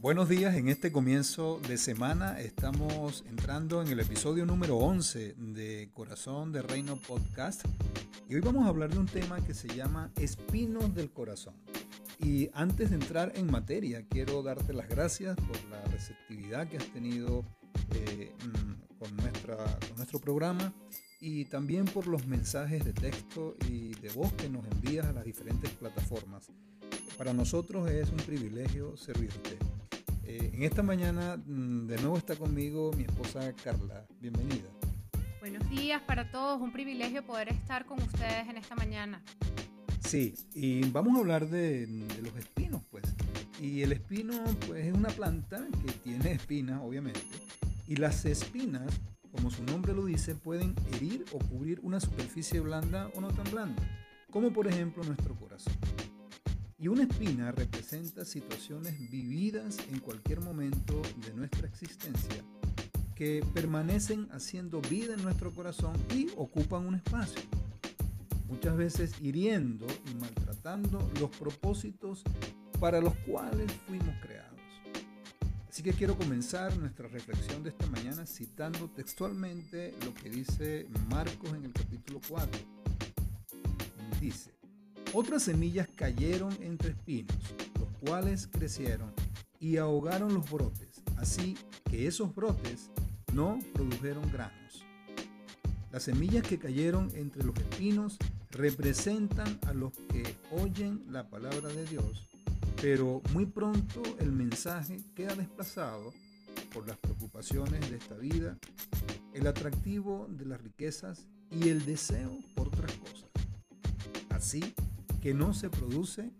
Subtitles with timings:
[0.00, 5.90] Buenos días, en este comienzo de semana estamos entrando en el episodio número 11 de
[5.92, 7.64] Corazón de Reino Podcast
[8.28, 11.54] y hoy vamos a hablar de un tema que se llama Espinos del Corazón.
[12.20, 16.86] Y antes de entrar en materia, quiero darte las gracias por la receptividad que has
[16.92, 17.44] tenido
[17.92, 19.56] eh, mm, con, nuestra,
[19.88, 20.72] con nuestro programa
[21.20, 25.24] y también por los mensajes de texto y de voz que nos envías a las
[25.24, 26.46] diferentes plataformas.
[27.16, 29.58] Para nosotros es un privilegio servirte.
[30.28, 34.04] Eh, en esta mañana mm, de nuevo está conmigo mi esposa Carla.
[34.20, 34.68] Bienvenida.
[35.40, 39.22] Buenos días para todos, un privilegio poder estar con ustedes en esta mañana.
[40.00, 43.04] Sí, y vamos a hablar de, de los espinos, pues.
[43.58, 44.34] Y el espino,
[44.66, 47.22] pues, es una planta que tiene espinas, obviamente.
[47.86, 49.00] Y las espinas,
[49.32, 53.50] como su nombre lo dice, pueden herir o cubrir una superficie blanda o no tan
[53.50, 53.82] blanda,
[54.30, 55.72] como por ejemplo nuestro corazón.
[56.80, 62.44] Y una espina representa situaciones vividas en cualquier momento de nuestra existencia
[63.16, 67.42] que permanecen haciendo vida en nuestro corazón y ocupan un espacio,
[68.46, 72.22] muchas veces hiriendo y maltratando los propósitos
[72.78, 74.60] para los cuales fuimos creados.
[75.68, 81.50] Así que quiero comenzar nuestra reflexión de esta mañana citando textualmente lo que dice Marcos
[81.54, 82.60] en el capítulo 4.
[84.20, 84.57] Dice,
[85.18, 87.36] otras semillas cayeron entre espinos,
[87.76, 89.12] los cuales crecieron
[89.58, 91.58] y ahogaron los brotes, así
[91.90, 92.92] que esos brotes
[93.32, 94.84] no produjeron granos.
[95.90, 98.16] Las semillas que cayeron entre los espinos
[98.52, 102.28] representan a los que oyen la palabra de Dios,
[102.80, 106.12] pero muy pronto el mensaje queda desplazado
[106.72, 108.56] por las preocupaciones de esta vida,
[109.34, 113.28] el atractivo de las riquezas y el deseo por otras cosas.
[114.30, 114.74] Así
[115.20, 116.30] que no se produce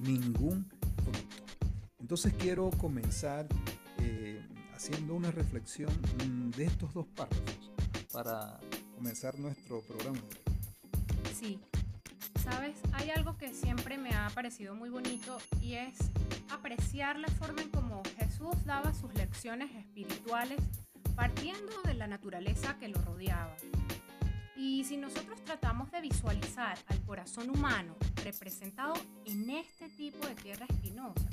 [0.00, 0.68] ningún
[1.04, 1.44] fruto.
[1.98, 3.46] Entonces quiero comenzar
[3.98, 4.40] eh,
[4.74, 5.92] haciendo una reflexión
[6.24, 7.72] mm, de estos dos párrafos
[8.12, 8.58] para
[8.94, 10.20] comenzar nuestro programa.
[11.38, 11.58] Sí,
[12.42, 15.98] sabes, hay algo que siempre me ha parecido muy bonito y es
[16.50, 20.60] apreciar la forma en cómo Jesús daba sus lecciones espirituales
[21.14, 23.56] partiendo de la naturaleza que lo rodeaba.
[24.58, 30.66] Y si nosotros tratamos de visualizar al corazón humano representado en este tipo de tierra
[30.68, 31.28] espinosa,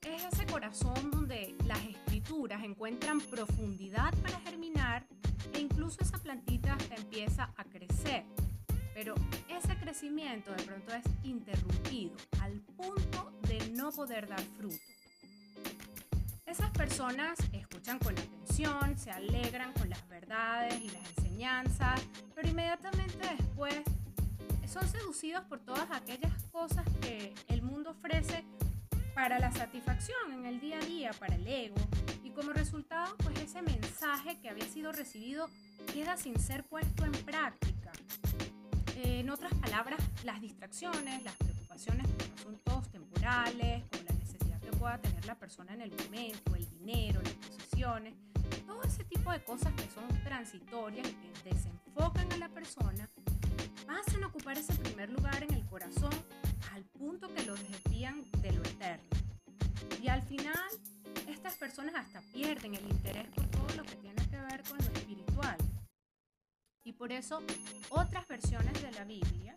[0.00, 5.04] es ese corazón donde las escrituras encuentran profundidad para germinar
[5.52, 8.24] e incluso esa plantita empieza a crecer.
[8.94, 9.14] Pero
[9.48, 14.80] ese crecimiento de pronto es interrumpido al punto de no poder dar fruto.
[16.46, 17.38] Esas personas
[17.82, 22.00] escuchan con atención, se alegran con las verdades y las enseñanzas,
[22.32, 23.74] pero inmediatamente después
[24.68, 28.44] son seducidos por todas aquellas cosas que el mundo ofrece
[29.16, 31.74] para la satisfacción en el día a día, para el ego,
[32.22, 35.48] y como resultado, pues ese mensaje que había sido recibido
[35.92, 37.90] queda sin ser puesto en práctica.
[39.02, 43.82] en otras palabras, las distracciones, las preocupaciones por asuntos temporales,
[44.82, 48.14] pueda tener la persona en el momento, el dinero, las posesiones,
[48.66, 53.08] todo ese tipo de cosas que son transitorias y que desenfocan a la persona,
[53.86, 56.10] pasan a ocupar ese primer lugar en el corazón
[56.72, 59.08] al punto que lo desvían de lo eterno.
[60.02, 60.68] Y al final,
[61.28, 64.92] estas personas hasta pierden el interés por todo lo que tiene que ver con lo
[64.98, 65.58] espiritual.
[66.82, 67.40] Y por eso
[67.90, 69.54] otras versiones de la Biblia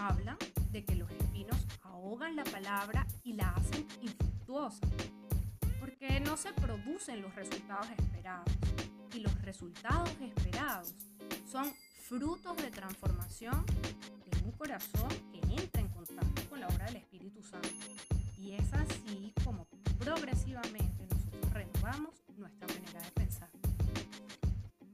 [0.00, 0.36] hablan
[0.72, 3.86] de que los espinos ahogan la palabra y la hacen
[5.80, 8.48] porque no se producen los resultados esperados.
[9.12, 10.94] Y los resultados esperados
[11.50, 11.72] son
[12.08, 17.42] frutos de transformación de un corazón que entra en contacto con la obra del Espíritu
[17.42, 17.68] Santo.
[18.38, 19.66] Y es así como
[19.98, 23.50] progresivamente nosotros renovamos nuestra manera de pensar.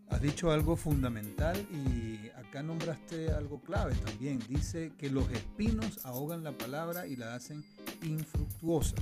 [0.09, 4.39] Has dicho algo fundamental y acá nombraste algo clave también.
[4.49, 7.65] Dice que los espinos ahogan la palabra y la hacen
[8.03, 8.97] infructuosa.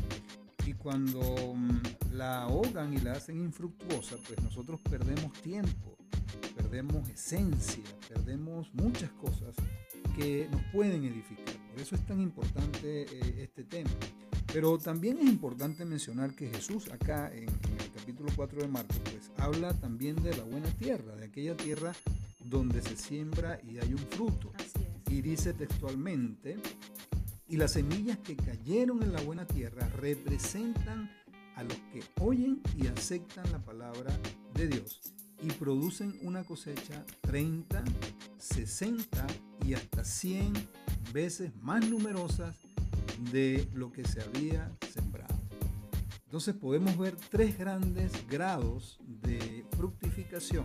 [0.69, 5.97] Y cuando mm, la ahogan y la hacen infructuosa, pues nosotros perdemos tiempo,
[6.55, 9.55] perdemos esencia, perdemos muchas cosas
[10.15, 11.57] que nos pueden edificar.
[11.71, 13.89] Por eso es tan importante eh, este tema.
[14.53, 19.31] Pero también es importante mencionar que Jesús acá en, el capítulo 4 de Marcos pues
[19.39, 21.95] habla también de la buena tierra, de aquella tierra
[22.45, 24.53] donde se siembra y hay un fruto.
[25.09, 26.59] Y dice textualmente,
[27.49, 31.11] y las semillas que cayeron en la buena tierra representan
[31.57, 34.17] a los que oyen y aceptan la palabra
[34.55, 35.01] de Dios
[35.43, 37.83] y producen una cosecha 30,
[38.39, 39.27] 60
[39.67, 40.53] y hasta 100
[41.13, 42.55] veces más numerosas
[43.33, 45.41] de lo que se había sembrado.
[46.27, 50.65] Entonces podemos ver tres grandes grados de fructificación,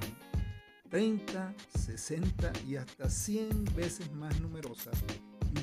[0.90, 5.02] 30, 60 y hasta 100 veces más numerosas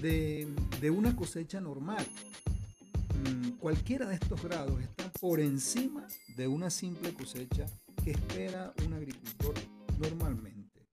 [0.01, 0.49] de,
[0.81, 2.07] de una cosecha normal.
[3.25, 6.07] Mm, cualquiera de estos grados está por encima
[6.37, 7.67] de una simple cosecha
[8.03, 9.55] que espera un agricultor
[9.99, 10.87] normalmente.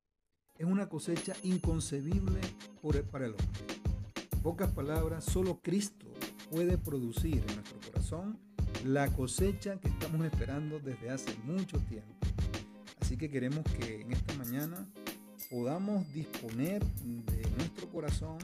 [0.57, 2.41] Es una cosecha inconcebible
[3.11, 3.47] para el hombre.
[4.31, 6.07] En pocas palabras, solo Cristo
[6.49, 8.39] puede producir en nuestro corazón
[8.85, 12.15] la cosecha que estamos esperando desde hace mucho tiempo.
[12.99, 14.87] Así que queremos que en esta mañana
[15.49, 18.37] podamos disponer de nuestro corazón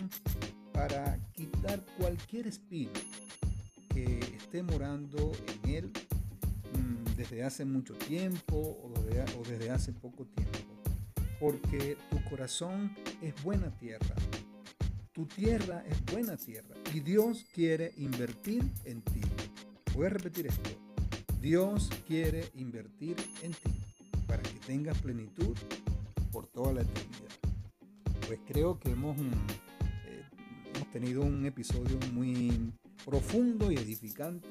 [0.74, 3.02] para quitar cualquier espíritu
[3.94, 5.32] que esté morando
[5.64, 5.92] en él
[6.74, 8.92] mm, desde hace mucho tiempo o
[9.48, 10.58] desde hace poco tiempo.
[11.40, 14.16] Porque tu corazón es buena tierra.
[15.12, 19.22] Tu tierra es buena tierra y Dios quiere invertir en ti.
[19.94, 20.72] Voy a repetir esto.
[21.40, 23.80] Dios quiere invertir en ti
[24.26, 25.56] para que tengas plenitud
[26.32, 27.13] por toda la eternidad.
[28.28, 29.32] Pues creo que hemos, mm,
[30.08, 30.24] eh,
[30.76, 32.72] hemos tenido un episodio muy
[33.06, 34.50] profundo y edificante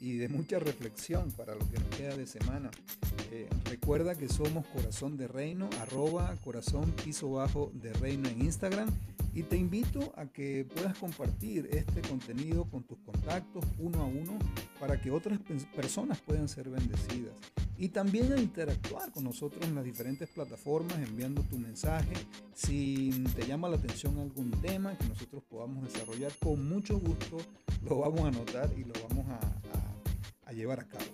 [0.00, 2.70] y de mucha reflexión para lo que nos queda de semana.
[3.30, 8.88] Eh, recuerda que somos Corazón de Reino, arroba corazón piso bajo de Reino en Instagram
[9.34, 14.38] y te invito a que puedas compartir este contenido con tus contactos uno a uno
[14.80, 15.38] para que otras
[15.74, 17.34] personas puedan ser bendecidas.
[17.78, 22.12] Y también a interactuar con nosotros en las diferentes plataformas enviando tu mensaje.
[22.54, 27.36] Si te llama la atención algún tema que nosotros podamos desarrollar, con mucho gusto
[27.84, 31.04] lo vamos a anotar y lo vamos a, llevar a cabo.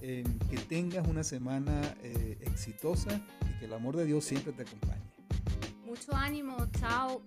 [0.00, 5.02] que tengas una semana eh, exitosa y que el amor de Dios siempre te acompañe.
[5.84, 7.22] Mucho ánimo, chao.